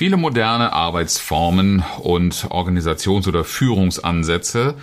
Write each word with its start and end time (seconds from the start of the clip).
Viele 0.00 0.16
moderne 0.16 0.72
Arbeitsformen 0.72 1.84
und 1.98 2.46
Organisations- 2.50 3.28
oder 3.28 3.44
Führungsansätze 3.44 4.76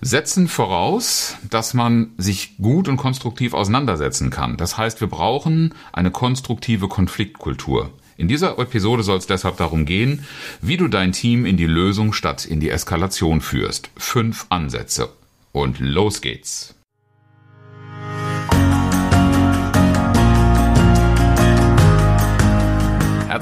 setzen 0.00 0.48
voraus, 0.48 1.36
dass 1.48 1.72
man 1.72 2.10
sich 2.16 2.56
gut 2.58 2.88
und 2.88 2.96
konstruktiv 2.96 3.54
auseinandersetzen 3.54 4.30
kann. 4.30 4.56
Das 4.56 4.76
heißt, 4.76 5.00
wir 5.00 5.06
brauchen 5.06 5.72
eine 5.92 6.10
konstruktive 6.10 6.88
Konfliktkultur. 6.88 7.92
In 8.16 8.26
dieser 8.26 8.58
Episode 8.58 9.04
soll 9.04 9.18
es 9.18 9.28
deshalb 9.28 9.56
darum 9.56 9.86
gehen, 9.86 10.26
wie 10.60 10.76
du 10.76 10.88
dein 10.88 11.12
Team 11.12 11.46
in 11.46 11.56
die 11.56 11.66
Lösung 11.66 12.12
statt 12.12 12.44
in 12.44 12.58
die 12.58 12.70
Eskalation 12.70 13.40
führst. 13.42 13.90
Fünf 13.96 14.46
Ansätze. 14.48 15.10
Und 15.52 15.78
los 15.78 16.20
geht's. 16.20 16.74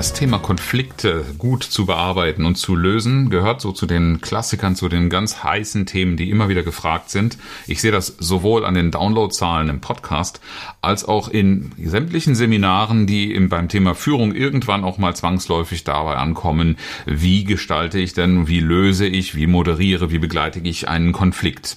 Das 0.00 0.14
Thema 0.14 0.38
Konflikte 0.38 1.26
gut 1.36 1.62
zu 1.62 1.84
bearbeiten 1.84 2.46
und 2.46 2.54
zu 2.54 2.74
lösen 2.74 3.28
gehört 3.28 3.60
so 3.60 3.70
zu 3.70 3.84
den 3.84 4.22
Klassikern, 4.22 4.74
zu 4.74 4.88
den 4.88 5.10
ganz 5.10 5.44
heißen 5.44 5.84
Themen, 5.84 6.16
die 6.16 6.30
immer 6.30 6.48
wieder 6.48 6.62
gefragt 6.62 7.10
sind. 7.10 7.36
Ich 7.66 7.82
sehe 7.82 7.92
das 7.92 8.16
sowohl 8.18 8.64
an 8.64 8.72
den 8.72 8.92
Downloadzahlen 8.92 9.68
im 9.68 9.82
Podcast 9.82 10.40
als 10.80 11.04
auch 11.04 11.28
in 11.28 11.72
sämtlichen 11.76 12.34
Seminaren, 12.34 13.06
die 13.06 13.38
beim 13.40 13.68
Thema 13.68 13.94
Führung 13.94 14.34
irgendwann 14.34 14.84
auch 14.84 14.96
mal 14.96 15.14
zwangsläufig 15.14 15.84
dabei 15.84 16.16
ankommen. 16.16 16.78
Wie 17.04 17.44
gestalte 17.44 17.98
ich 17.98 18.14
denn, 18.14 18.48
wie 18.48 18.60
löse 18.60 19.06
ich, 19.06 19.34
wie 19.34 19.46
moderiere, 19.46 20.10
wie 20.10 20.18
begleite 20.18 20.60
ich 20.60 20.88
einen 20.88 21.12
Konflikt? 21.12 21.76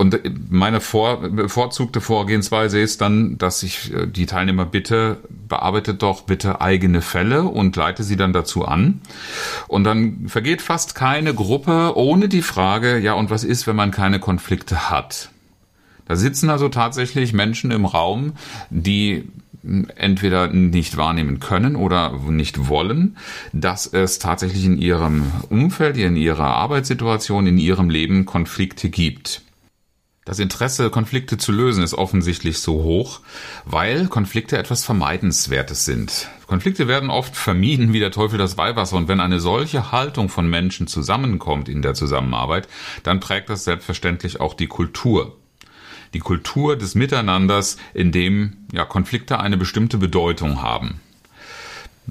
Und 0.00 0.18
meine 0.50 0.80
vor, 0.80 1.20
bevorzugte 1.28 2.00
Vorgehensweise 2.00 2.80
ist 2.80 3.02
dann, 3.02 3.36
dass 3.36 3.62
ich 3.62 3.92
äh, 3.92 4.06
die 4.06 4.24
Teilnehmer 4.24 4.64
bitte, 4.64 5.18
bearbeitet 5.46 6.00
doch 6.00 6.22
bitte 6.22 6.62
eigene 6.62 7.02
Fälle 7.02 7.42
und 7.42 7.76
leite 7.76 8.02
sie 8.02 8.16
dann 8.16 8.32
dazu 8.32 8.64
an. 8.64 9.02
Und 9.68 9.84
dann 9.84 10.26
vergeht 10.26 10.62
fast 10.62 10.94
keine 10.94 11.34
Gruppe 11.34 11.92
ohne 11.96 12.30
die 12.30 12.40
Frage, 12.40 12.96
ja, 12.96 13.12
und 13.12 13.28
was 13.28 13.44
ist, 13.44 13.66
wenn 13.66 13.76
man 13.76 13.90
keine 13.90 14.20
Konflikte 14.20 14.88
hat? 14.88 15.28
Da 16.06 16.16
sitzen 16.16 16.48
also 16.48 16.70
tatsächlich 16.70 17.34
Menschen 17.34 17.70
im 17.70 17.84
Raum, 17.84 18.32
die 18.70 19.28
entweder 19.96 20.48
nicht 20.48 20.96
wahrnehmen 20.96 21.40
können 21.40 21.76
oder 21.76 22.18
nicht 22.26 22.68
wollen, 22.68 23.18
dass 23.52 23.86
es 23.86 24.18
tatsächlich 24.18 24.64
in 24.64 24.78
ihrem 24.78 25.30
Umfeld, 25.50 25.98
in 25.98 26.16
ihrer 26.16 26.54
Arbeitssituation, 26.56 27.46
in 27.46 27.58
ihrem 27.58 27.90
Leben 27.90 28.24
Konflikte 28.24 28.88
gibt. 28.88 29.42
Das 30.30 30.38
Interesse, 30.38 30.90
Konflikte 30.90 31.38
zu 31.38 31.50
lösen, 31.50 31.82
ist 31.82 31.94
offensichtlich 31.94 32.60
so 32.60 32.84
hoch, 32.84 33.18
weil 33.64 34.06
Konflikte 34.06 34.58
etwas 34.58 34.84
Vermeidenswertes 34.84 35.84
sind. 35.84 36.28
Konflikte 36.46 36.86
werden 36.86 37.10
oft 37.10 37.34
vermieden 37.34 37.92
wie 37.92 37.98
der 37.98 38.12
Teufel 38.12 38.38
das 38.38 38.56
Weihwasser 38.56 38.96
und 38.96 39.08
wenn 39.08 39.18
eine 39.18 39.40
solche 39.40 39.90
Haltung 39.90 40.28
von 40.28 40.48
Menschen 40.48 40.86
zusammenkommt 40.86 41.68
in 41.68 41.82
der 41.82 41.94
Zusammenarbeit, 41.94 42.68
dann 43.02 43.18
prägt 43.18 43.50
das 43.50 43.64
selbstverständlich 43.64 44.38
auch 44.38 44.54
die 44.54 44.68
Kultur. 44.68 45.36
Die 46.14 46.20
Kultur 46.20 46.76
des 46.76 46.94
Miteinanders, 46.94 47.76
in 47.92 48.12
dem 48.12 48.58
ja, 48.72 48.84
Konflikte 48.84 49.40
eine 49.40 49.56
bestimmte 49.56 49.98
Bedeutung 49.98 50.62
haben. 50.62 51.00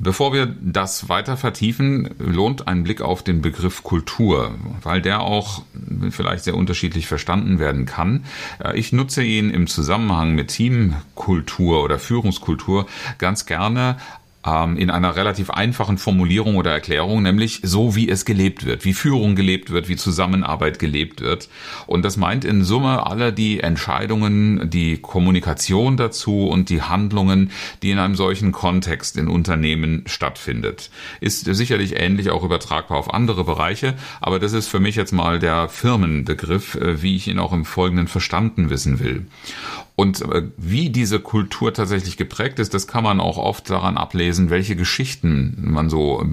Bevor 0.01 0.31
wir 0.31 0.55
das 0.61 1.09
weiter 1.09 1.35
vertiefen, 1.35 2.09
lohnt 2.19 2.69
ein 2.69 2.83
Blick 2.83 3.01
auf 3.01 3.21
den 3.21 3.41
Begriff 3.41 3.83
Kultur, 3.83 4.55
weil 4.81 5.01
der 5.01 5.19
auch 5.19 5.63
vielleicht 6.09 6.45
sehr 6.45 6.55
unterschiedlich 6.55 7.05
verstanden 7.05 7.59
werden 7.59 7.85
kann. 7.85 8.23
Ich 8.75 8.93
nutze 8.93 9.23
ihn 9.23 9.49
im 9.49 9.67
Zusammenhang 9.67 10.35
mit 10.35 10.51
Teamkultur 10.51 11.83
oder 11.83 11.99
Führungskultur 11.99 12.87
ganz 13.17 13.45
gerne 13.45 13.97
ähm, 14.45 14.77
in 14.77 14.89
einer 14.89 15.15
relativ 15.15 15.49
einfachen 15.49 15.97
Formulierung 15.97 16.55
oder 16.55 16.71
Erklärung, 16.71 17.23
nämlich 17.23 17.59
so 17.63 17.95
wie 17.95 18.09
es 18.09 18.25
gelebt 18.25 18.65
wird, 18.65 18.85
wie 18.85 18.93
Führung 18.93 19.35
gelebt 19.35 19.69
wird, 19.69 19.89
wie 19.89 19.95
Zusammenarbeit 19.95 20.79
gelebt 20.79 21.21
wird. 21.21 21.49
Und 21.87 22.03
das 22.05 22.17
meint 22.17 22.45
in 22.45 22.63
Summe 22.63 23.05
alle 23.05 23.33
die 23.33 23.59
Entscheidungen, 23.59 24.69
die 24.69 24.97
Kommunikation 24.97 25.97
dazu 25.97 26.47
und 26.47 26.69
die 26.69 26.81
Handlungen, 26.81 27.51
die 27.83 27.91
in 27.91 27.99
einem 27.99 28.15
solchen 28.15 28.51
Kontext 28.51 29.17
in 29.17 29.27
Unternehmen 29.27 30.03
stattfindet. 30.05 30.89
Ist 31.19 31.45
sicherlich 31.45 31.99
ähnlich 31.99 32.29
auch 32.29 32.43
übertragbar 32.43 32.97
auf 32.97 33.13
andere 33.13 33.43
Bereiche, 33.43 33.95
aber 34.21 34.39
das 34.39 34.53
ist 34.53 34.67
für 34.67 34.79
mich 34.79 34.95
jetzt 34.95 35.11
mal 35.11 35.39
der 35.39 35.67
Firmenbegriff, 35.69 36.75
äh, 36.75 37.01
wie 37.01 37.15
ich 37.15 37.27
ihn 37.27 37.39
auch 37.39 37.51
im 37.51 37.65
Folgenden 37.65 38.07
verstanden 38.07 38.69
wissen 38.69 38.99
will. 38.99 39.25
Und 39.99 40.21
äh, 40.21 40.43
wie 40.55 40.91
diese 40.91 41.19
Kultur 41.19 41.73
tatsächlich 41.73 42.15
geprägt 42.15 42.57
ist, 42.59 42.73
das 42.73 42.87
kann 42.87 43.03
man 43.03 43.19
auch 43.19 43.37
oft 43.37 43.69
daran 43.69 43.97
ablesen, 43.97 44.49
welche 44.49 44.77
Geschichten 44.77 45.57
man 45.59 45.89
so 45.89 46.25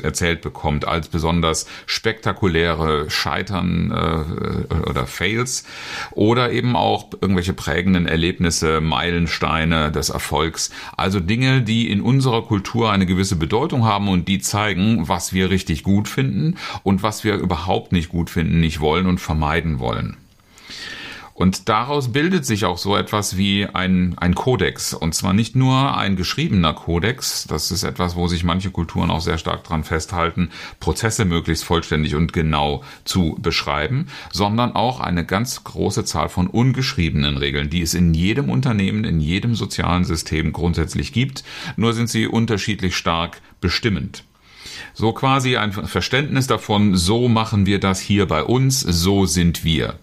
erzählt 0.00 0.42
bekommt 0.42 0.86
als 0.86 1.08
besonders 1.08 1.66
spektakuläre 1.86 3.10
Scheitern 3.10 3.90
äh, 3.90 4.88
oder 4.88 5.08
Fails 5.08 5.64
oder 6.12 6.52
eben 6.52 6.76
auch 6.76 7.08
irgendwelche 7.20 7.52
prägenden 7.52 8.06
Erlebnisse, 8.06 8.80
Meilensteine 8.80 9.90
des 9.90 10.10
Erfolgs. 10.10 10.70
Also 10.96 11.18
Dinge, 11.18 11.62
die 11.62 11.90
in 11.90 12.02
unserer 12.02 12.42
Kultur 12.42 12.92
eine 12.92 13.06
gewisse 13.06 13.34
Bedeutung 13.34 13.84
haben 13.84 14.06
und 14.06 14.28
die 14.28 14.38
zeigen, 14.38 15.08
was 15.08 15.32
wir 15.32 15.50
richtig 15.50 15.82
gut 15.82 16.06
finden 16.06 16.58
und 16.84 17.02
was 17.02 17.24
wir 17.24 17.34
überhaupt 17.38 17.90
nicht 17.90 18.08
gut 18.08 18.30
finden, 18.30 18.60
nicht 18.60 18.78
wollen 18.78 19.06
und 19.06 19.18
vermeiden 19.18 19.80
wollen. 19.80 20.19
Und 21.40 21.70
daraus 21.70 22.12
bildet 22.12 22.44
sich 22.44 22.66
auch 22.66 22.76
so 22.76 22.94
etwas 22.94 23.38
wie 23.38 23.64
ein, 23.64 24.14
ein 24.18 24.34
Kodex. 24.34 24.92
Und 24.92 25.14
zwar 25.14 25.32
nicht 25.32 25.56
nur 25.56 25.96
ein 25.96 26.14
geschriebener 26.14 26.74
Kodex, 26.74 27.46
das 27.48 27.70
ist 27.70 27.82
etwas, 27.82 28.14
wo 28.14 28.28
sich 28.28 28.44
manche 28.44 28.70
Kulturen 28.70 29.10
auch 29.10 29.22
sehr 29.22 29.38
stark 29.38 29.64
dran 29.64 29.82
festhalten, 29.82 30.50
Prozesse 30.80 31.24
möglichst 31.24 31.64
vollständig 31.64 32.14
und 32.14 32.34
genau 32.34 32.84
zu 33.06 33.38
beschreiben, 33.40 34.08
sondern 34.30 34.72
auch 34.72 35.00
eine 35.00 35.24
ganz 35.24 35.64
große 35.64 36.04
Zahl 36.04 36.28
von 36.28 36.46
ungeschriebenen 36.46 37.38
Regeln, 37.38 37.70
die 37.70 37.80
es 37.80 37.94
in 37.94 38.12
jedem 38.12 38.50
Unternehmen, 38.50 39.04
in 39.04 39.18
jedem 39.18 39.54
sozialen 39.54 40.04
System 40.04 40.52
grundsätzlich 40.52 41.14
gibt. 41.14 41.42
Nur 41.78 41.94
sind 41.94 42.10
sie 42.10 42.26
unterschiedlich 42.26 42.98
stark 42.98 43.40
bestimmend. 43.62 44.24
So 44.92 45.14
quasi 45.14 45.56
ein 45.56 45.72
Verständnis 45.72 46.48
davon, 46.48 46.96
so 46.96 47.28
machen 47.28 47.64
wir 47.64 47.80
das 47.80 47.98
hier 47.98 48.26
bei 48.26 48.44
uns, 48.44 48.80
so 48.80 49.24
sind 49.24 49.64
wir. 49.64 49.98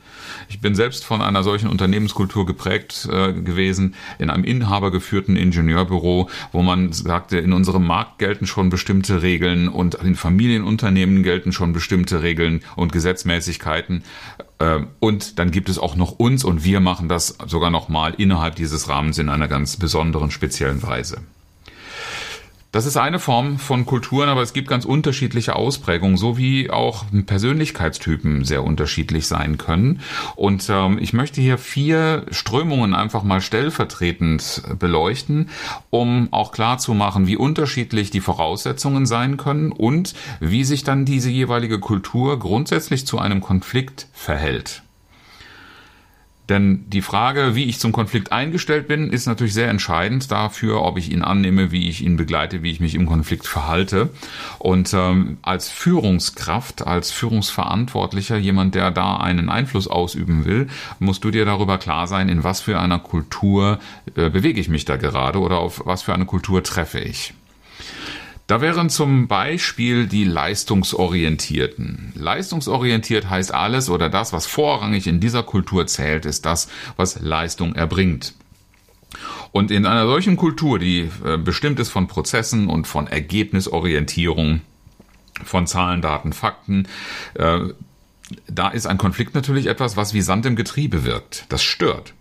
Ich 0.49 0.61
bin 0.61 0.75
selbst 0.75 1.05
von 1.05 1.21
einer 1.21 1.43
solchen 1.43 1.69
Unternehmenskultur 1.69 2.45
geprägt 2.45 3.07
äh, 3.11 3.33
gewesen, 3.33 3.95
in 4.19 4.29
einem 4.29 4.43
inhabergeführten 4.43 5.35
Ingenieurbüro, 5.35 6.29
wo 6.51 6.61
man 6.61 6.93
sagte, 6.93 7.37
in 7.37 7.53
unserem 7.53 7.85
Markt 7.85 8.19
gelten 8.19 8.47
schon 8.47 8.69
bestimmte 8.69 9.21
Regeln 9.21 9.67
und 9.67 9.95
in 9.95 10.15
Familienunternehmen 10.15 11.23
gelten 11.23 11.51
schon 11.51 11.73
bestimmte 11.73 12.21
Regeln 12.23 12.61
und 12.75 12.91
Gesetzmäßigkeiten. 12.91 14.03
Äh, 14.59 14.79
und 14.99 15.39
dann 15.39 15.51
gibt 15.51 15.69
es 15.69 15.79
auch 15.79 15.95
noch 15.95 16.13
uns 16.13 16.43
und 16.43 16.63
wir 16.63 16.79
machen 16.79 17.09
das 17.09 17.37
sogar 17.47 17.69
noch 17.69 17.89
mal 17.89 18.13
innerhalb 18.17 18.55
dieses 18.55 18.89
Rahmens 18.89 19.17
in 19.17 19.29
einer 19.29 19.47
ganz 19.47 19.77
besonderen, 19.77 20.31
speziellen 20.31 20.81
Weise. 20.83 21.21
Das 22.73 22.85
ist 22.85 22.97
eine 22.97 23.17
Form 23.19 23.59
von 23.59 23.85
Kulturen, 23.85 24.27
aber 24.27 24.41
es 24.41 24.51
gibt 24.51 24.67
ganz 24.67 24.83
unterschiedliche 24.83 25.55
Ausprägungen, 25.55 26.17
so 26.17 26.37
wie 26.37 26.69
auch 26.69 27.05
Persönlichkeitstypen 27.25 28.43
sehr 28.43 28.63
unterschiedlich 28.63 29.27
sein 29.27 29.57
können. 29.57 30.01
Und 30.35 30.67
ähm, 30.69 30.99
ich 30.99 31.13
möchte 31.13 31.39
hier 31.39 31.57
vier 31.57 32.25
Strömungen 32.29 32.93
einfach 32.93 33.23
mal 33.23 33.39
stellvertretend 33.39 34.63
beleuchten, 34.79 35.49
um 35.89 36.27
auch 36.31 36.51
klar 36.51 36.77
zu 36.77 36.93
machen, 36.93 37.25
wie 37.25 37.37
unterschiedlich 37.37 38.09
die 38.09 38.21
Voraussetzungen 38.21 39.05
sein 39.05 39.37
können 39.37 39.71
und 39.71 40.13
wie 40.41 40.65
sich 40.65 40.83
dann 40.83 41.05
diese 41.05 41.29
jeweilige 41.29 41.79
Kultur 41.79 42.37
grundsätzlich 42.37 43.07
zu 43.07 43.17
einem 43.17 43.39
Konflikt 43.39 44.07
verhält. 44.11 44.83
Denn 46.49 46.85
die 46.87 47.01
Frage, 47.01 47.55
wie 47.55 47.65
ich 47.65 47.79
zum 47.79 47.91
Konflikt 47.91 48.31
eingestellt 48.31 48.87
bin, 48.87 49.09
ist 49.09 49.25
natürlich 49.25 49.53
sehr 49.53 49.69
entscheidend 49.69 50.31
dafür, 50.31 50.81
ob 50.81 50.97
ich 50.97 51.11
ihn 51.11 51.21
annehme, 51.21 51.71
wie 51.71 51.89
ich 51.89 52.01
ihn 52.01 52.15
begleite, 52.15 52.63
wie 52.63 52.71
ich 52.71 52.79
mich 52.79 52.95
im 52.95 53.05
Konflikt 53.05 53.45
verhalte. 53.45 54.09
Und 54.59 54.93
ähm, 54.93 55.37
als 55.41 55.69
Führungskraft, 55.69 56.87
als 56.87 57.11
Führungsverantwortlicher, 57.11 58.37
jemand, 58.37 58.75
der 58.75 58.91
da 58.91 59.17
einen 59.17 59.49
Einfluss 59.49 59.87
ausüben 59.87 60.45
will, 60.45 60.67
musst 60.99 61.23
du 61.23 61.31
dir 61.31 61.43
darüber 61.43 61.77
klar 61.77 62.07
sein, 62.07 62.29
in 62.29 62.43
was 62.43 62.61
für 62.61 62.79
einer 62.79 62.99
Kultur 62.99 63.79
äh, 64.15 64.29
bewege 64.29 64.61
ich 64.61 64.69
mich 64.69 64.85
da 64.85 64.95
gerade 64.95 65.39
oder 65.39 65.59
auf 65.59 65.81
was 65.85 66.03
für 66.03 66.13
eine 66.13 66.25
Kultur 66.25 66.63
treffe 66.63 66.99
ich. 66.99 67.33
Da 68.47 68.61
wären 68.61 68.89
zum 68.89 69.27
Beispiel 69.27 70.07
die 70.07 70.23
Leistungsorientierten. 70.23 72.13
Leistungsorientiert 72.15 73.29
heißt 73.29 73.53
alles 73.53 73.89
oder 73.89 74.09
das, 74.09 74.31
was 74.31 74.47
vorrangig 74.47 75.05
in 75.05 75.19
dieser 75.19 75.43
Kultur 75.43 75.85
zählt, 75.85 76.25
ist 76.25 76.45
das, 76.45 76.69
was 76.95 77.19
Leistung 77.19 77.75
erbringt. 77.75 78.33
Und 79.51 79.69
in 79.69 79.85
einer 79.85 80.05
solchen 80.05 80.37
Kultur, 80.37 80.79
die 80.79 81.09
äh, 81.25 81.37
bestimmt 81.37 81.79
ist 81.79 81.89
von 81.89 82.07
Prozessen 82.07 82.67
und 82.67 82.87
von 82.87 83.07
Ergebnisorientierung, 83.07 84.61
von 85.43 85.67
Zahlen, 85.67 86.01
Daten, 86.01 86.31
Fakten, 86.31 86.87
äh, 87.33 87.59
da 88.47 88.69
ist 88.69 88.87
ein 88.87 88.97
Konflikt 88.97 89.35
natürlich 89.35 89.67
etwas, 89.67 89.97
was 89.97 90.13
wie 90.13 90.21
Sand 90.21 90.45
im 90.45 90.55
Getriebe 90.55 91.03
wirkt. 91.03 91.45
Das 91.49 91.63
stört. 91.63 92.13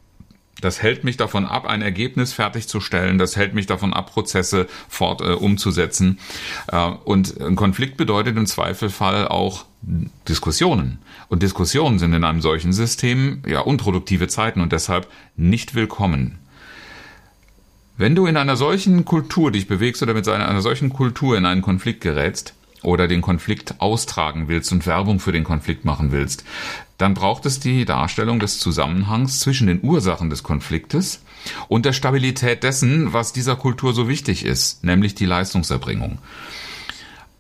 Das 0.61 0.83
hält 0.83 1.05
mich 1.05 1.17
davon 1.17 1.45
ab, 1.45 1.67
ein 1.67 1.83
Ergebnis 1.83 2.33
fertigzustellen. 2.33 3.19
Das 3.19 3.37
hält 3.37 3.55
mich 3.55 3.67
davon 3.67 3.93
ab, 3.93 4.13
Prozesse 4.13 4.67
fort 4.89 5.21
äh, 5.21 5.33
umzusetzen. 5.33 6.19
Äh, 6.69 6.89
und 7.05 7.41
ein 7.41 7.57
Konflikt 7.57 7.97
bedeutet 7.97 8.37
im 8.37 8.47
Zweifelfall 8.47 9.29
auch 9.29 9.67
Diskussionen. 10.29 10.99
Und 11.29 11.43
Diskussionen 11.43 11.99
sind 11.99 12.15
in 12.15 12.25
einem 12.25 12.41
solchen 12.41 12.73
System 12.73 13.43
ja 13.47 13.61
unproduktive 13.61 14.29
Zeiten 14.29 14.61
und 14.61 14.73
deshalb 14.73 15.09
nicht 15.37 15.75
willkommen. 15.75 16.39
Wenn 17.99 18.15
du 18.15 18.27
in 18.27 18.37
einer 18.37 18.57
solchen 18.57 19.05
Kultur 19.05 19.53
dich 19.53 19.69
bewegst 19.69 20.03
oder 20.03 20.15
mit 20.15 20.29
einer 20.29 20.61
solchen 20.61 20.91
Kultur 20.91 21.37
in 21.37 21.47
einen 21.47 21.63
Konflikt 21.63 22.01
gerätst, 22.01 22.55
oder 22.87 23.09
den 23.09 23.21
Konflikt 23.21 23.81
austragen 23.81 24.49
willst 24.49 24.71
und 24.73 24.87
Werbung 24.87 25.19
für 25.19 25.33
den 25.33 25.45
Konflikt 25.45 25.85
machen 25.85 26.13
willst, 26.13 26.45
dann 26.99 27.15
braucht 27.15 27.47
es 27.47 27.61
die 27.61 27.85
Darstellung 27.85 28.41
des 28.41 28.59
Zusammenhangs 28.59 29.41
zwischen 29.41 29.67
den 29.67 29.83
Ursachen 29.83 30.31
des 30.31 30.43
Konfliktes 30.43 31.23
und 31.69 31.85
der 31.85 31.93
Stabilität 31.93 32.63
dessen, 32.63 33.13
was 33.13 33.33
dieser 33.33 33.57
Kultur 33.57 33.93
so 33.93 34.09
wichtig 34.09 34.45
ist, 34.45 34.85
nämlich 34.85 35.15
die 35.15 35.27
Leistungserbringung. 35.27 36.19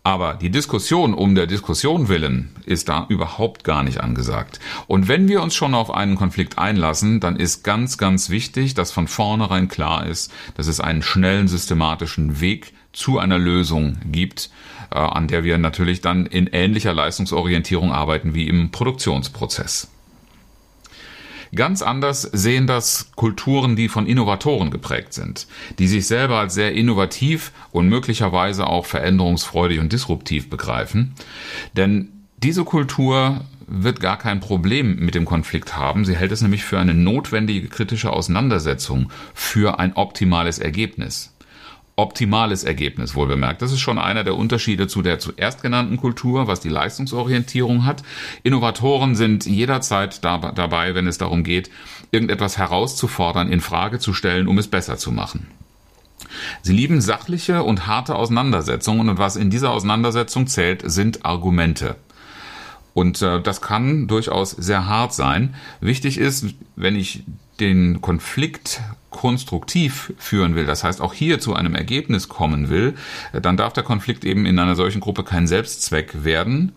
Aber 0.06 0.34
die 0.34 0.50
Diskussion 0.50 1.14
um 1.14 1.34
der 1.34 1.48
Diskussion 1.48 2.06
willen 2.06 2.54
ist 2.64 2.88
da 2.88 3.06
überhaupt 3.08 3.64
gar 3.64 3.82
nicht 3.82 4.00
angesagt. 4.00 4.60
Und 4.86 5.08
wenn 5.08 5.26
wir 5.26 5.42
uns 5.42 5.56
schon 5.56 5.74
auf 5.74 5.90
einen 5.92 6.14
Konflikt 6.14 6.58
einlassen, 6.58 7.18
dann 7.18 7.34
ist 7.34 7.64
ganz, 7.64 7.98
ganz 7.98 8.30
wichtig, 8.30 8.74
dass 8.74 8.92
von 8.92 9.08
vornherein 9.08 9.66
klar 9.66 10.06
ist, 10.06 10.32
dass 10.54 10.68
es 10.68 10.78
einen 10.78 11.02
schnellen, 11.02 11.48
systematischen 11.48 12.40
Weg 12.40 12.72
zu 12.92 13.18
einer 13.18 13.36
Lösung 13.36 13.98
gibt, 14.12 14.50
an 14.90 15.28
der 15.28 15.44
wir 15.44 15.58
natürlich 15.58 16.00
dann 16.00 16.26
in 16.26 16.46
ähnlicher 16.46 16.94
Leistungsorientierung 16.94 17.92
arbeiten 17.92 18.34
wie 18.34 18.48
im 18.48 18.70
Produktionsprozess. 18.70 19.90
Ganz 21.54 21.80
anders 21.80 22.22
sehen 22.22 22.66
das 22.66 23.12
Kulturen, 23.14 23.76
die 23.76 23.88
von 23.88 24.06
Innovatoren 24.06 24.70
geprägt 24.70 25.12
sind, 25.14 25.46
die 25.78 25.86
sich 25.86 26.06
selber 26.06 26.38
als 26.38 26.54
sehr 26.54 26.72
innovativ 26.72 27.52
und 27.70 27.88
möglicherweise 27.88 28.66
auch 28.66 28.84
veränderungsfreudig 28.84 29.78
und 29.78 29.92
disruptiv 29.92 30.50
begreifen. 30.50 31.14
Denn 31.76 32.08
diese 32.38 32.64
Kultur 32.64 33.44
wird 33.66 34.00
gar 34.00 34.18
kein 34.18 34.40
Problem 34.40 34.96
mit 34.96 35.14
dem 35.14 35.24
Konflikt 35.24 35.76
haben. 35.76 36.04
Sie 36.04 36.16
hält 36.16 36.32
es 36.32 36.42
nämlich 36.42 36.64
für 36.64 36.78
eine 36.78 36.94
notwendige 36.94 37.68
kritische 37.68 38.12
Auseinandersetzung 38.12 39.10
für 39.34 39.78
ein 39.78 39.94
optimales 39.94 40.58
Ergebnis 40.58 41.35
optimales 41.96 42.62
Ergebnis, 42.62 43.14
wohl 43.14 43.26
bemerkt. 43.26 43.62
Das 43.62 43.72
ist 43.72 43.80
schon 43.80 43.98
einer 43.98 44.22
der 44.22 44.36
Unterschiede 44.36 44.86
zu 44.86 45.00
der 45.00 45.18
zuerst 45.18 45.62
genannten 45.62 45.96
Kultur, 45.96 46.46
was 46.46 46.60
die 46.60 46.68
Leistungsorientierung 46.68 47.86
hat. 47.86 48.02
Innovatoren 48.42 49.14
sind 49.14 49.46
jederzeit 49.46 50.22
da, 50.22 50.52
dabei, 50.52 50.94
wenn 50.94 51.06
es 51.06 51.16
darum 51.16 51.42
geht, 51.42 51.70
irgendetwas 52.10 52.58
herauszufordern, 52.58 53.50
in 53.50 53.62
Frage 53.62 53.98
zu 53.98 54.12
stellen, 54.12 54.46
um 54.46 54.58
es 54.58 54.68
besser 54.68 54.98
zu 54.98 55.10
machen. 55.10 55.46
Sie 56.60 56.74
lieben 56.74 57.00
sachliche 57.00 57.62
und 57.62 57.86
harte 57.86 58.14
Auseinandersetzungen 58.14 59.08
und 59.08 59.18
was 59.18 59.36
in 59.36 59.48
dieser 59.48 59.70
Auseinandersetzung 59.70 60.46
zählt, 60.46 60.82
sind 60.84 61.24
Argumente. 61.24 61.96
Und 62.92 63.22
äh, 63.22 63.40
das 63.40 63.60
kann 63.60 64.06
durchaus 64.06 64.50
sehr 64.50 64.86
hart 64.86 65.14
sein. 65.14 65.54
Wichtig 65.80 66.18
ist, 66.18 66.46
wenn 66.76 66.96
ich 66.96 67.24
den 67.60 68.02
Konflikt 68.02 68.80
konstruktiv 69.16 70.12
führen 70.18 70.54
will, 70.54 70.66
das 70.66 70.84
heißt 70.84 71.00
auch 71.00 71.14
hier 71.14 71.40
zu 71.40 71.54
einem 71.54 71.74
Ergebnis 71.74 72.28
kommen 72.28 72.68
will, 72.68 72.94
dann 73.32 73.56
darf 73.56 73.72
der 73.72 73.82
Konflikt 73.82 74.26
eben 74.26 74.44
in 74.44 74.58
einer 74.58 74.76
solchen 74.76 75.00
Gruppe 75.00 75.24
kein 75.24 75.46
Selbstzweck 75.46 76.22
werden, 76.22 76.72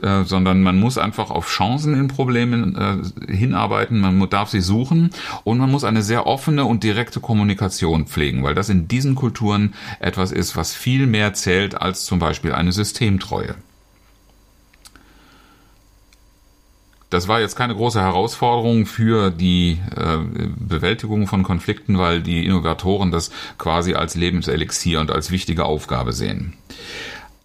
äh, 0.00 0.24
sondern 0.24 0.62
man 0.62 0.80
muss 0.80 0.96
einfach 0.96 1.30
auf 1.30 1.48
Chancen 1.48 1.94
in 1.94 2.08
Problemen 2.08 2.74
äh, 2.76 3.32
hinarbeiten, 3.32 4.00
man 4.00 4.28
darf 4.30 4.48
sie 4.48 4.62
suchen 4.62 5.10
und 5.44 5.58
man 5.58 5.70
muss 5.70 5.84
eine 5.84 6.02
sehr 6.02 6.26
offene 6.26 6.64
und 6.64 6.82
direkte 6.82 7.20
Kommunikation 7.20 8.06
pflegen, 8.06 8.42
weil 8.42 8.54
das 8.54 8.70
in 8.70 8.88
diesen 8.88 9.14
Kulturen 9.14 9.74
etwas 10.00 10.32
ist, 10.32 10.56
was 10.56 10.74
viel 10.74 11.06
mehr 11.06 11.34
zählt 11.34 11.80
als 11.80 12.06
zum 12.06 12.18
Beispiel 12.18 12.52
eine 12.52 12.72
Systemtreue. 12.72 13.54
Das 17.12 17.28
war 17.28 17.40
jetzt 17.40 17.56
keine 17.56 17.74
große 17.74 18.00
Herausforderung 18.00 18.86
für 18.86 19.30
die 19.30 19.78
äh, 19.94 20.16
Bewältigung 20.56 21.26
von 21.26 21.42
Konflikten, 21.42 21.98
weil 21.98 22.22
die 22.22 22.46
Innovatoren 22.46 23.10
das 23.10 23.30
quasi 23.58 23.92
als 23.92 24.14
Lebenselixier 24.14 24.98
und 24.98 25.10
als 25.10 25.30
wichtige 25.30 25.66
Aufgabe 25.66 26.14
sehen. 26.14 26.54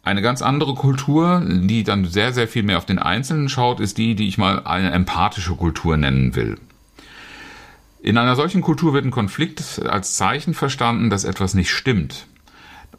Eine 0.04 0.22
ganz 0.22 0.42
andere 0.42 0.74
Kultur, 0.74 1.44
die 1.46 1.84
dann 1.84 2.06
sehr, 2.06 2.32
sehr 2.32 2.48
viel 2.48 2.64
mehr 2.64 2.78
auf 2.78 2.86
den 2.86 2.98
Einzelnen 2.98 3.50
schaut, 3.50 3.82
ist 3.82 3.98
die, 3.98 4.16
die 4.16 4.30
ich 4.30 4.38
mal 4.38 4.64
eine 4.64 4.92
empathische 4.92 5.54
Kultur 5.56 5.98
nennen 5.98 6.34
will. 6.34 6.58
In 8.02 8.18
einer 8.18 8.38
solchen 8.38 8.62
Kultur 8.62 8.94
wird 8.94 9.04
ein 9.04 9.12
Konflikt 9.12 9.82
als 9.86 10.14
Zeichen 10.14 10.54
verstanden, 10.54 11.10
dass 11.10 11.26
etwas 11.26 11.56
nicht 11.56 11.72
stimmt. 11.72 12.26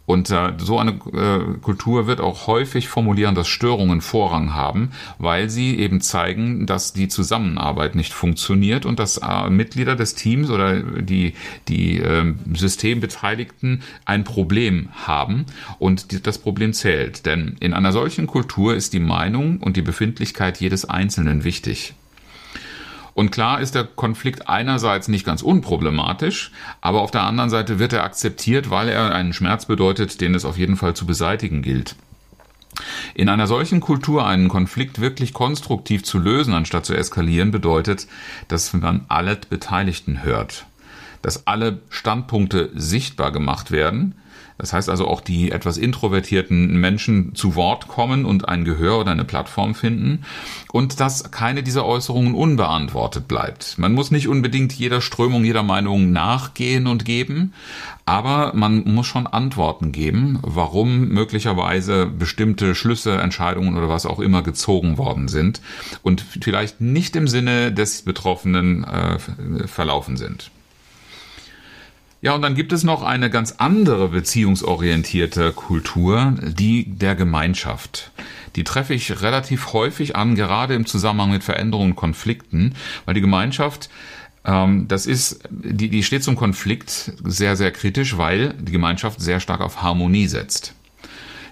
Und 0.08 0.30
äh, 0.30 0.54
so 0.56 0.78
eine 0.78 0.92
äh, 0.92 1.58
Kultur 1.60 2.06
wird 2.06 2.22
auch 2.22 2.46
häufig 2.46 2.88
formulieren, 2.88 3.34
dass 3.34 3.46
Störungen 3.46 4.00
Vorrang 4.00 4.54
haben, 4.54 4.92
weil 5.18 5.50
sie 5.50 5.78
eben 5.78 6.00
zeigen, 6.00 6.64
dass 6.64 6.94
die 6.94 7.08
Zusammenarbeit 7.08 7.94
nicht 7.94 8.14
funktioniert 8.14 8.86
und 8.86 8.98
dass 8.98 9.18
äh, 9.18 9.50
Mitglieder 9.50 9.96
des 9.96 10.14
Teams 10.14 10.48
oder 10.48 10.80
die, 10.80 11.34
die 11.68 11.98
äh, 11.98 12.32
Systembeteiligten 12.54 13.82
ein 14.06 14.24
Problem 14.24 14.88
haben 14.94 15.44
und 15.78 16.10
die, 16.10 16.22
das 16.22 16.38
Problem 16.38 16.72
zählt. 16.72 17.26
Denn 17.26 17.58
in 17.60 17.74
einer 17.74 17.92
solchen 17.92 18.26
Kultur 18.26 18.74
ist 18.74 18.94
die 18.94 19.00
Meinung 19.00 19.58
und 19.58 19.76
die 19.76 19.82
Befindlichkeit 19.82 20.58
jedes 20.58 20.86
Einzelnen 20.86 21.44
wichtig. 21.44 21.92
Und 23.18 23.32
klar 23.32 23.60
ist 23.60 23.74
der 23.74 23.82
Konflikt 23.82 24.48
einerseits 24.48 25.08
nicht 25.08 25.26
ganz 25.26 25.42
unproblematisch, 25.42 26.52
aber 26.80 27.00
auf 27.00 27.10
der 27.10 27.24
anderen 27.24 27.50
Seite 27.50 27.80
wird 27.80 27.92
er 27.92 28.04
akzeptiert, 28.04 28.70
weil 28.70 28.88
er 28.88 29.12
einen 29.12 29.32
Schmerz 29.32 29.66
bedeutet, 29.66 30.20
den 30.20 30.36
es 30.36 30.44
auf 30.44 30.56
jeden 30.56 30.76
Fall 30.76 30.94
zu 30.94 31.04
beseitigen 31.04 31.60
gilt. 31.60 31.96
In 33.14 33.28
einer 33.28 33.48
solchen 33.48 33.80
Kultur 33.80 34.24
einen 34.24 34.48
Konflikt 34.48 35.00
wirklich 35.00 35.32
konstruktiv 35.32 36.04
zu 36.04 36.20
lösen, 36.20 36.54
anstatt 36.54 36.86
zu 36.86 36.94
eskalieren, 36.94 37.50
bedeutet, 37.50 38.06
dass 38.46 38.72
man 38.72 39.04
alle 39.08 39.34
Beteiligten 39.50 40.22
hört, 40.22 40.66
dass 41.22 41.46
alle 41.46 41.80
Standpunkte 41.90 42.70
sichtbar 42.74 43.32
gemacht 43.32 43.70
werden, 43.70 44.14
das 44.58 44.72
heißt 44.72 44.90
also 44.90 45.06
auch 45.06 45.20
die 45.20 45.52
etwas 45.52 45.78
introvertierten 45.78 46.78
Menschen 46.80 47.34
zu 47.36 47.54
Wort 47.54 47.86
kommen 47.86 48.24
und 48.24 48.48
ein 48.48 48.64
Gehör 48.64 48.98
oder 48.98 49.12
eine 49.12 49.24
Plattform 49.24 49.76
finden 49.76 50.24
und 50.72 50.98
dass 50.98 51.30
keine 51.30 51.62
dieser 51.62 51.86
Äußerungen 51.86 52.34
unbeantwortet 52.34 53.28
bleibt. 53.28 53.78
Man 53.78 53.92
muss 53.92 54.10
nicht 54.10 54.26
unbedingt 54.26 54.72
jeder 54.72 55.00
Strömung, 55.00 55.44
jeder 55.44 55.62
Meinung 55.62 56.10
nachgehen 56.10 56.88
und 56.88 57.04
geben, 57.04 57.52
aber 58.04 58.52
man 58.54 58.82
muss 58.82 59.06
schon 59.06 59.28
Antworten 59.28 59.92
geben, 59.92 60.40
warum 60.42 61.08
möglicherweise 61.08 62.06
bestimmte 62.06 62.74
Schlüsse, 62.74 63.16
Entscheidungen 63.16 63.76
oder 63.76 63.88
was 63.88 64.06
auch 64.06 64.18
immer 64.18 64.42
gezogen 64.42 64.98
worden 64.98 65.28
sind 65.28 65.60
und 66.02 66.20
vielleicht 66.20 66.80
nicht 66.80 67.14
im 67.14 67.28
Sinne 67.28 67.70
des 67.70 68.02
Betroffenen 68.02 68.82
äh, 68.82 69.18
verlaufen 69.68 70.16
sind. 70.16 70.50
Ja, 72.20 72.34
und 72.34 72.42
dann 72.42 72.56
gibt 72.56 72.72
es 72.72 72.82
noch 72.82 73.02
eine 73.02 73.30
ganz 73.30 73.54
andere 73.58 74.08
beziehungsorientierte 74.08 75.52
Kultur, 75.52 76.34
die 76.42 76.84
der 76.84 77.14
Gemeinschaft. 77.14 78.10
Die 78.56 78.64
treffe 78.64 78.92
ich 78.94 79.22
relativ 79.22 79.72
häufig 79.72 80.16
an, 80.16 80.34
gerade 80.34 80.74
im 80.74 80.84
Zusammenhang 80.84 81.30
mit 81.30 81.44
Veränderungen 81.44 81.92
und 81.92 81.96
Konflikten, 81.96 82.74
weil 83.04 83.14
die 83.14 83.20
Gemeinschaft 83.20 83.88
ähm, 84.44 84.88
das 84.88 85.06
ist, 85.06 85.40
die, 85.50 85.90
die 85.90 86.02
steht 86.02 86.24
zum 86.24 86.34
Konflikt 86.34 87.12
sehr, 87.24 87.54
sehr 87.56 87.70
kritisch, 87.70 88.16
weil 88.18 88.54
die 88.54 88.72
Gemeinschaft 88.72 89.20
sehr 89.20 89.40
stark 89.40 89.60
auf 89.60 89.82
Harmonie 89.82 90.26
setzt. 90.26 90.74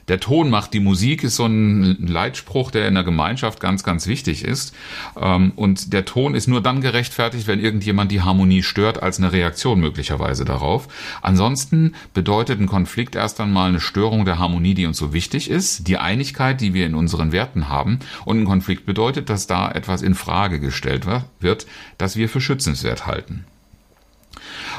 Der 0.09 0.21
Ton 0.21 0.51
macht 0.51 0.73
die 0.73 0.81
Musik 0.81 1.25
ist 1.25 1.37
so 1.37 1.47
ein 1.47 1.97
Leitspruch, 2.07 2.71
der 2.71 2.87
in 2.87 2.95
der 2.95 3.03
Gemeinschaft 3.03 3.61
ganz, 3.61 3.83
ganz 3.83 4.07
wichtig 4.07 4.45
ist. 4.45 4.75
Ähm, 5.21 5.53
und 5.57 5.93
der 5.93 6.05
Ton 6.05 6.35
ist 6.35 6.47
nur 6.47 6.61
dann 6.61 6.81
gerechtfertigt, 6.81 7.47
wenn 7.47 7.61
irgendjemand 7.61 8.13
die 8.13 8.23
Harmonie 8.23 8.63
stört, 8.63 9.03
als 9.03 9.19
eine 9.19 9.33
Reaktion 9.33 9.81
möglicherweise 9.81 10.45
darauf. 10.45 10.89
Ansonsten 11.23 11.95
bedeutet 12.15 12.61
ein 12.61 12.67
Konflikt 12.67 13.17
erst 13.17 13.41
einmal 13.41 13.69
eine 13.69 13.81
Störung 13.81 14.25
der 14.25 14.39
Harmonie, 14.39 14.75
die 14.75 14.87
uns 14.87 14.99
so 14.99 15.13
wichtig 15.13 15.51
ist, 15.51 15.89
die 15.89 15.99
Einigkeit, 15.99 16.61
die 16.61 16.75
wir 16.75 16.87
in 16.87 16.95
unseren 16.95 17.33
Werten 17.33 17.69
haben. 17.69 17.99
Und 18.25 18.41
ein 18.41 18.45
Konflikt 18.45 18.87
bedeutet, 18.87 19.29
dass 19.29 19.47
da 19.47 19.71
etwas 19.71 20.03
in 20.03 20.15
Frage 20.15 20.61
gestellt 20.61 21.07
wird, 21.41 21.67
das 21.99 22.17
wir 22.17 22.29
für 22.29 22.41
schützenswert 22.41 23.07
halten. 23.07 23.45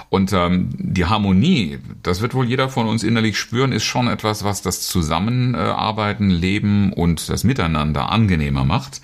Und 0.09 0.31
ähm, 0.31 0.69
die 0.77 1.05
Harmonie, 1.05 1.79
das 2.01 2.21
wird 2.21 2.33
wohl 2.33 2.47
jeder 2.47 2.69
von 2.69 2.87
uns 2.87 3.03
innerlich 3.03 3.37
spüren, 3.37 3.73
ist 3.73 3.83
schon 3.83 4.07
etwas, 4.07 4.43
was 4.43 4.61
das 4.61 4.87
Zusammenarbeiten, 4.87 6.29
Leben 6.29 6.93
und 6.93 7.29
das 7.29 7.43
Miteinander 7.43 8.09
angenehmer 8.09 8.63
macht. 8.63 9.01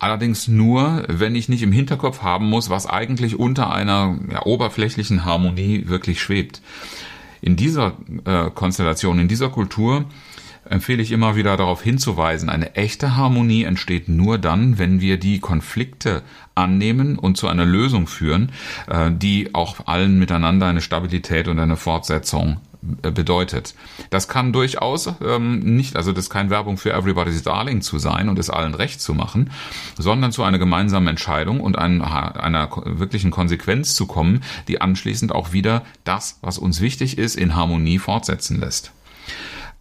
Allerdings 0.00 0.48
nur, 0.48 1.04
wenn 1.08 1.36
ich 1.36 1.48
nicht 1.48 1.62
im 1.62 1.70
Hinterkopf 1.70 2.22
haben 2.22 2.48
muss, 2.48 2.70
was 2.70 2.86
eigentlich 2.86 3.38
unter 3.38 3.72
einer 3.72 4.18
ja, 4.32 4.44
oberflächlichen 4.44 5.24
Harmonie 5.24 5.84
wirklich 5.86 6.20
schwebt. 6.20 6.60
In 7.40 7.54
dieser 7.54 7.96
äh, 8.24 8.50
Konstellation, 8.50 9.20
in 9.20 9.28
dieser 9.28 9.48
Kultur 9.48 10.06
empfehle 10.68 11.02
ich 11.02 11.12
immer 11.12 11.36
wieder 11.36 11.56
darauf 11.56 11.82
hinzuweisen, 11.82 12.48
eine 12.48 12.74
echte 12.74 13.16
Harmonie 13.16 13.64
entsteht 13.64 14.08
nur 14.08 14.38
dann, 14.38 14.78
wenn 14.78 15.00
wir 15.00 15.18
die 15.18 15.40
Konflikte 15.40 16.22
annehmen 16.54 17.18
und 17.18 17.36
zu 17.36 17.48
einer 17.48 17.64
Lösung 17.64 18.06
führen, 18.06 18.52
äh, 18.88 19.10
die 19.10 19.54
auch 19.54 19.86
allen 19.86 20.18
miteinander 20.18 20.66
eine 20.66 20.80
Stabilität 20.80 21.48
und 21.48 21.58
eine 21.58 21.76
Fortsetzung 21.76 22.60
äh, 23.02 23.10
bedeutet. 23.10 23.74
Das 24.10 24.28
kann 24.28 24.52
durchaus 24.52 25.08
ähm, 25.24 25.60
nicht, 25.60 25.96
also 25.96 26.12
das 26.12 26.24
ist 26.24 26.30
keine 26.30 26.50
Werbung 26.50 26.78
für 26.78 26.92
Everybody's 26.92 27.42
Darling 27.42 27.80
zu 27.80 27.98
sein 27.98 28.28
und 28.28 28.38
es 28.38 28.50
allen 28.50 28.74
recht 28.74 29.00
zu 29.00 29.14
machen, 29.14 29.50
sondern 29.98 30.32
zu 30.32 30.42
einer 30.42 30.58
gemeinsamen 30.58 31.08
Entscheidung 31.08 31.60
und 31.60 31.78
einer, 31.78 32.42
einer 32.42 32.68
wirklichen 32.84 33.30
Konsequenz 33.30 33.94
zu 33.94 34.06
kommen, 34.06 34.42
die 34.68 34.80
anschließend 34.80 35.32
auch 35.32 35.52
wieder 35.52 35.82
das, 36.04 36.38
was 36.42 36.58
uns 36.58 36.80
wichtig 36.80 37.18
ist, 37.18 37.36
in 37.36 37.54
Harmonie 37.54 37.98
fortsetzen 37.98 38.60
lässt. 38.60 38.92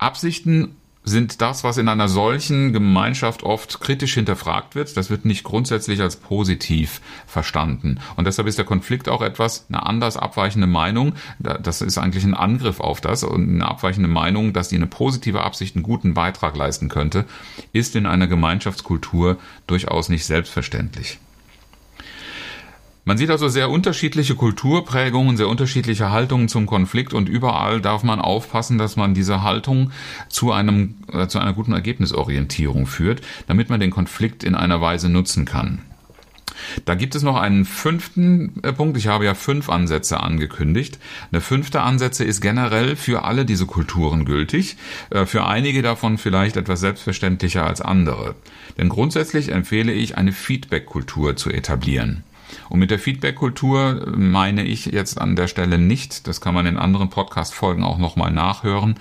Absichten 0.01 0.75
sind 1.03 1.41
das, 1.41 1.63
was 1.63 1.77
in 1.77 1.87
einer 1.87 2.07
solchen 2.07 2.73
Gemeinschaft 2.73 3.41
oft 3.43 3.79
kritisch 3.81 4.13
hinterfragt 4.13 4.75
wird. 4.75 4.95
Das 4.97 5.09
wird 5.09 5.25
nicht 5.25 5.43
grundsätzlich 5.43 5.99
als 6.01 6.15
positiv 6.15 7.01
verstanden. 7.25 7.99
Und 8.15 8.25
deshalb 8.25 8.47
ist 8.47 8.57
der 8.57 8.65
Konflikt 8.65 9.09
auch 9.09 9.21
etwas, 9.21 9.65
eine 9.69 9.83
anders 9.85 10.17
abweichende 10.17 10.67
Meinung. 10.67 11.13
Das 11.39 11.81
ist 11.81 11.97
eigentlich 11.97 12.23
ein 12.23 12.35
Angriff 12.35 12.79
auf 12.79 13.01
das 13.01 13.23
und 13.23 13.49
eine 13.49 13.67
abweichende 13.67 14.09
Meinung, 14.09 14.53
dass 14.53 14.69
die 14.69 14.75
eine 14.75 14.87
positive 14.87 15.41
Absicht 15.41 15.75
einen 15.75 15.83
guten 15.83 16.13
Beitrag 16.13 16.55
leisten 16.55 16.87
könnte, 16.87 17.25
ist 17.73 17.95
in 17.95 18.05
einer 18.05 18.27
Gemeinschaftskultur 18.27 19.37
durchaus 19.65 20.09
nicht 20.09 20.25
selbstverständlich. 20.25 21.19
Man 23.03 23.17
sieht 23.17 23.31
also 23.31 23.47
sehr 23.47 23.71
unterschiedliche 23.71 24.35
Kulturprägungen, 24.35 25.35
sehr 25.35 25.47
unterschiedliche 25.47 26.11
Haltungen 26.11 26.47
zum 26.47 26.67
Konflikt 26.67 27.13
und 27.13 27.29
überall 27.29 27.81
darf 27.81 28.03
man 28.03 28.19
aufpassen, 28.19 28.77
dass 28.77 28.95
man 28.95 29.15
diese 29.15 29.41
Haltung 29.41 29.91
zu 30.29 30.51
einem, 30.51 30.95
äh, 31.11 31.27
zu 31.27 31.39
einer 31.39 31.53
guten 31.53 31.73
Ergebnisorientierung 31.73 32.85
führt, 32.85 33.21
damit 33.47 33.69
man 33.69 33.79
den 33.79 33.89
Konflikt 33.89 34.43
in 34.43 34.53
einer 34.53 34.81
Weise 34.81 35.09
nutzen 35.09 35.45
kann. 35.45 35.81
Da 36.85 36.95
gibt 36.95 37.15
es 37.15 37.23
noch 37.23 37.37
einen 37.37 37.65
fünften 37.65 38.61
äh, 38.63 38.71
Punkt. 38.71 38.97
Ich 38.97 39.07
habe 39.07 39.25
ja 39.25 39.33
fünf 39.33 39.69
Ansätze 39.69 40.19
angekündigt. 40.19 40.99
Der 41.31 41.41
fünfte 41.41 41.81
Ansätze 41.81 42.23
ist 42.23 42.39
generell 42.39 42.95
für 42.95 43.23
alle 43.23 43.45
diese 43.45 43.65
Kulturen 43.65 44.25
gültig. 44.25 44.77
Äh, 45.09 45.25
für 45.25 45.45
einige 45.45 45.81
davon 45.81 46.19
vielleicht 46.19 46.57
etwas 46.57 46.79
selbstverständlicher 46.79 47.65
als 47.65 47.81
andere. 47.81 48.35
Denn 48.77 48.89
grundsätzlich 48.89 49.51
empfehle 49.51 49.91
ich, 49.91 50.17
eine 50.17 50.31
Feedback-Kultur 50.31 51.35
zu 51.35 51.49
etablieren. 51.49 52.23
Und 52.69 52.79
mit 52.79 52.91
der 52.91 52.99
Feedback-Kultur 52.99 54.13
meine 54.15 54.63
ich 54.63 54.85
jetzt 54.87 55.19
an 55.19 55.35
der 55.35 55.47
Stelle 55.47 55.77
nicht, 55.77 56.27
das 56.27 56.41
kann 56.41 56.53
man 56.53 56.65
in 56.65 56.77
anderen 56.77 57.09
Podcast-Folgen 57.09 57.83
auch 57.83 57.97
nochmal 57.97 58.31
nachhören, 58.31 58.95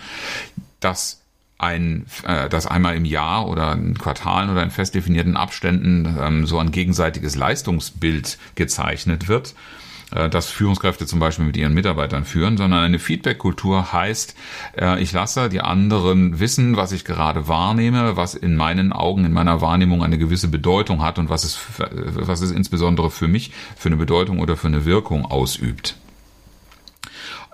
dass 0.80 1.22
ein, 1.58 2.06
äh, 2.24 2.48
dass 2.48 2.66
einmal 2.66 2.96
im 2.96 3.04
Jahr 3.04 3.46
oder 3.48 3.72
in 3.72 3.98
Quartalen 3.98 4.50
oder 4.50 4.62
in 4.62 4.70
fest 4.70 4.94
definierten 4.94 5.36
Abständen 5.36 6.16
ähm, 6.18 6.46
so 6.46 6.58
ein 6.58 6.70
gegenseitiges 6.70 7.36
Leistungsbild 7.36 8.38
gezeichnet 8.54 9.28
wird, 9.28 9.50
äh, 9.50 9.89
dass 10.10 10.50
Führungskräfte 10.50 11.06
zum 11.06 11.20
Beispiel 11.20 11.44
mit 11.44 11.56
ihren 11.56 11.74
Mitarbeitern 11.74 12.24
führen, 12.24 12.56
sondern 12.56 12.80
eine 12.84 12.98
Feedback-Kultur 12.98 13.92
heißt, 13.92 14.34
äh, 14.78 15.02
ich 15.02 15.12
lasse 15.12 15.48
die 15.48 15.60
anderen 15.60 16.40
wissen, 16.40 16.76
was 16.76 16.92
ich 16.92 17.04
gerade 17.04 17.48
wahrnehme, 17.48 18.16
was 18.16 18.34
in 18.34 18.56
meinen 18.56 18.92
Augen, 18.92 19.24
in 19.24 19.32
meiner 19.32 19.60
Wahrnehmung 19.60 20.02
eine 20.02 20.18
gewisse 20.18 20.48
Bedeutung 20.48 21.02
hat 21.02 21.18
und 21.18 21.28
was 21.28 21.44
es, 21.44 21.58
was 21.78 22.40
es 22.40 22.50
insbesondere 22.50 23.10
für 23.10 23.28
mich 23.28 23.52
für 23.76 23.88
eine 23.88 23.96
Bedeutung 23.96 24.40
oder 24.40 24.56
für 24.56 24.68
eine 24.68 24.84
Wirkung 24.84 25.24
ausübt. 25.24 25.96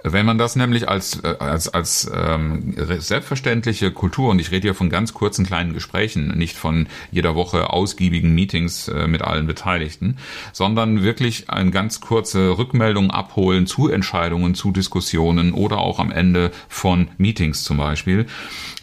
Wenn 0.08 0.24
man 0.24 0.38
das 0.38 0.54
nämlich 0.54 0.88
als, 0.88 1.20
äh, 1.24 1.34
als, 1.40 1.68
als 1.68 2.08
ähm, 2.14 2.74
selbstverständliche 2.76 3.90
Kultur, 3.90 4.30
und 4.30 4.38
ich 4.38 4.52
rede 4.52 4.62
hier 4.68 4.74
von 4.74 4.88
ganz 4.88 5.14
kurzen 5.14 5.44
kleinen 5.44 5.74
Gesprächen, 5.74 6.28
nicht 6.38 6.56
von 6.56 6.86
jeder 7.10 7.34
Woche 7.34 7.70
ausgiebigen 7.70 8.32
Meetings 8.32 8.86
äh, 8.86 9.08
mit 9.08 9.22
allen 9.22 9.48
Beteiligten, 9.48 10.18
sondern 10.52 11.02
wirklich 11.02 11.50
eine 11.50 11.72
ganz 11.72 12.00
kurze 12.00 12.56
Rückmeldung 12.56 13.10
abholen 13.10 13.66
zu 13.66 13.88
Entscheidungen, 13.88 14.54
zu 14.54 14.70
Diskussionen 14.70 15.52
oder 15.52 15.78
auch 15.78 15.98
am 15.98 16.12
Ende 16.12 16.52
von 16.68 17.08
Meetings 17.18 17.64
zum 17.64 17.78
Beispiel. 17.78 18.26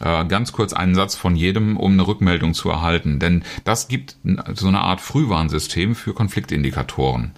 Äh, 0.02 0.26
ganz 0.26 0.52
kurz 0.52 0.74
einen 0.74 0.94
Satz 0.94 1.16
von 1.16 1.38
jedem, 1.38 1.78
um 1.78 1.94
eine 1.94 2.06
Rückmeldung 2.06 2.54
zu 2.54 2.70
erhalten. 2.70 3.20
Denn 3.20 3.44
das 3.64 3.88
gibt 3.88 4.18
so 4.54 4.68
eine 4.68 4.82
Art 4.82 5.00
Frühwarnsystem 5.00 5.96
für 5.96 6.14
Konfliktindikatoren. 6.14 7.32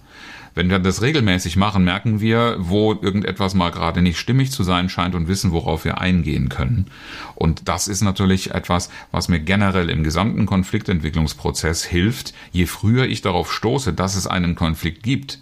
Wenn 0.56 0.70
wir 0.70 0.78
das 0.78 1.02
regelmäßig 1.02 1.58
machen, 1.58 1.84
merken 1.84 2.18
wir, 2.18 2.56
wo 2.58 2.94
irgendetwas 2.94 3.54
mal 3.54 3.70
gerade 3.70 4.00
nicht 4.00 4.18
stimmig 4.18 4.50
zu 4.50 4.64
sein 4.64 4.88
scheint 4.88 5.14
und 5.14 5.28
wissen, 5.28 5.52
worauf 5.52 5.84
wir 5.84 6.00
eingehen 6.00 6.48
können. 6.48 6.86
Und 7.34 7.68
das 7.68 7.88
ist 7.88 8.00
natürlich 8.00 8.52
etwas, 8.52 8.88
was 9.12 9.28
mir 9.28 9.38
generell 9.38 9.90
im 9.90 10.02
gesamten 10.02 10.46
Konfliktentwicklungsprozess 10.46 11.84
hilft. 11.84 12.32
Je 12.52 12.64
früher 12.64 13.04
ich 13.04 13.20
darauf 13.20 13.52
stoße, 13.52 13.92
dass 13.92 14.16
es 14.16 14.26
einen 14.26 14.54
Konflikt 14.54 15.02
gibt, 15.02 15.40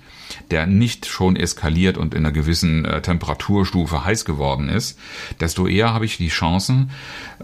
der 0.50 0.66
nicht 0.66 1.06
schon 1.06 1.36
eskaliert 1.36 1.96
und 1.98 2.14
in 2.14 2.24
einer 2.24 2.32
gewissen 2.32 2.84
äh, 2.84 3.02
Temperaturstufe 3.02 4.04
heiß 4.04 4.24
geworden 4.24 4.68
ist, 4.68 4.98
desto 5.40 5.66
eher 5.66 5.92
habe 5.92 6.04
ich 6.04 6.16
die 6.16 6.28
Chancen, 6.28 6.90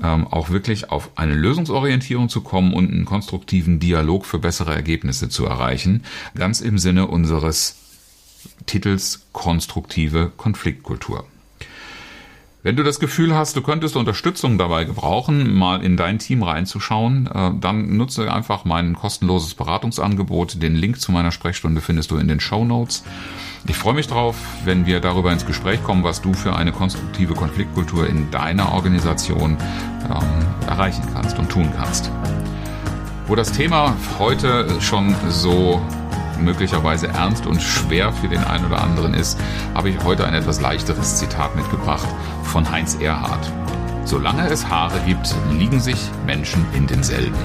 ähm, 0.03 0.27
auch 0.27 0.51
wirklich 0.51 0.91
auf 0.91 1.11
eine 1.17 1.35
Lösungsorientierung 1.35 2.29
zu 2.29 2.41
kommen 2.41 2.73
und 2.73 2.91
einen 2.91 3.05
konstruktiven 3.05 3.81
Dialog 3.81 4.27
für 4.27 4.39
bessere 4.39 4.75
Ergebnisse 4.75 5.29
zu 5.29 5.47
erreichen, 5.47 6.05
ganz 6.35 6.61
im 6.61 6.79
Sinne 6.79 7.07
unseres 7.07 7.77
Titels 8.67 9.27
konstruktive 9.33 10.33
Konfliktkultur. 10.37 11.27
Wenn 12.62 12.76
du 12.76 12.83
das 12.83 13.00
Gefühl 13.00 13.35
hast, 13.35 13.57
du 13.57 13.62
könntest 13.62 13.97
Unterstützung 13.97 14.59
dabei 14.59 14.85
gebrauchen, 14.85 15.55
mal 15.55 15.83
in 15.83 15.97
dein 15.97 16.19
Team 16.19 16.43
reinzuschauen, 16.43 17.26
äh, 17.26 17.52
dann 17.59 17.97
nutze 17.97 18.31
einfach 18.31 18.67
mein 18.67 18.95
kostenloses 18.95 19.55
Beratungsangebot. 19.55 20.62
Den 20.62 20.76
Link 20.76 21.00
zu 21.00 21.11
meiner 21.11 21.33
Sprechstunde 21.33 21.81
findest 21.81 22.11
du 22.11 22.19
in 22.19 22.29
den 22.29 22.38
Show 22.38 22.67
Notes. 22.67 23.02
Ich 23.67 23.76
freue 23.76 23.95
mich 23.95 24.09
darauf, 24.09 24.37
wenn 24.67 24.85
wir 24.85 25.00
darüber 25.00 25.33
ins 25.33 25.47
Gespräch 25.47 25.83
kommen, 25.83 26.05
was 26.05 26.21
du 26.21 26.35
für 26.35 26.55
eine 26.55 26.71
konstruktive 26.71 27.33
Konfliktkultur 27.33 28.07
in 28.07 28.31
deiner 28.31 28.73
Organisation 28.73 29.57
ähm, 30.05 30.69
erreichen 30.69 31.05
kannst 31.14 31.38
und 31.38 31.49
tun 31.49 31.71
kannst. 31.75 32.11
Wo 33.26 33.37
das 33.37 33.52
Thema 33.52 33.97
heute 34.19 34.83
schon 34.83 35.14
so 35.31 35.81
möglicherweise 36.44 37.09
ernst 37.09 37.47
und 37.47 37.62
schwer 37.62 38.12
für 38.12 38.28
den 38.28 38.42
einen 38.44 38.66
oder 38.66 38.82
anderen 38.82 39.14
ist, 39.14 39.38
habe 39.75 39.90
ich 39.90 40.02
heute 40.04 40.26
ein 40.26 40.35
etwas 40.35 40.61
leichteres 40.61 41.18
Zitat 41.18 41.54
mitgebracht 41.56 42.09
von 42.42 42.70
Heinz 42.70 42.97
Erhardt. 42.97 43.50
Solange 44.04 44.49
es 44.49 44.68
Haare 44.68 44.99
gibt, 45.06 45.35
liegen 45.52 45.80
sich 45.80 45.99
Menschen 46.26 46.64
in 46.75 46.87
denselben. 46.87 47.38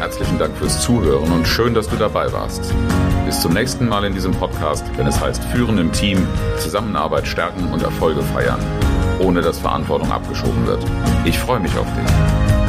Herzlichen 0.00 0.38
Dank 0.38 0.56
fürs 0.56 0.80
Zuhören 0.80 1.30
und 1.32 1.46
schön, 1.46 1.74
dass 1.74 1.88
du 1.88 1.96
dabei 1.96 2.32
warst. 2.32 2.72
Bis 3.26 3.40
zum 3.40 3.52
nächsten 3.52 3.88
Mal 3.88 4.04
in 4.04 4.14
diesem 4.14 4.32
Podcast, 4.32 4.84
wenn 4.96 5.06
es 5.06 5.20
heißt 5.20 5.44
Führen 5.44 5.78
im 5.78 5.92
Team, 5.92 6.26
Zusammenarbeit 6.58 7.26
stärken 7.26 7.70
und 7.72 7.82
Erfolge 7.82 8.22
feiern, 8.22 8.60
ohne 9.20 9.42
dass 9.42 9.58
Verantwortung 9.58 10.10
abgeschoben 10.10 10.66
wird. 10.66 10.82
Ich 11.24 11.38
freue 11.38 11.60
mich 11.60 11.76
auf 11.76 11.86
dich. 11.94 12.67